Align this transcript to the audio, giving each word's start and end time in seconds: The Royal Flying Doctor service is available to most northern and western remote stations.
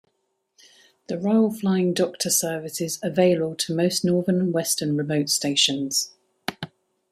The 1.09 1.19
Royal 1.19 1.51
Flying 1.53 1.93
Doctor 1.93 2.31
service 2.31 2.81
is 2.81 2.97
available 3.03 3.53
to 3.57 3.75
most 3.75 4.03
northern 4.03 4.39
and 4.39 4.51
western 4.51 4.97
remote 4.97 5.29
stations. 5.29 6.09